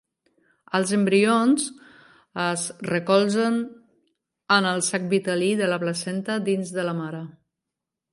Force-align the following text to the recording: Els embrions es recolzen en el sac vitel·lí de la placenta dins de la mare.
Els 0.77 0.91
embrions 0.95 1.65
es 2.43 2.63
recolzen 2.87 3.59
en 4.55 4.69
el 4.71 4.81
sac 4.87 5.05
vitel·lí 5.13 5.51
de 5.61 5.69
la 5.73 5.79
placenta 5.85 6.39
dins 6.49 6.73
de 6.79 6.87
la 6.89 6.97
mare. 7.03 7.21